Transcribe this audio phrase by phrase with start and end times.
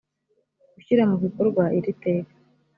[0.73, 2.33] gushyira mu bikorwa iri teka